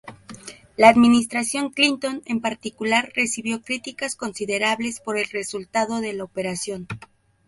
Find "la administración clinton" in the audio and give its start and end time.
0.77-2.23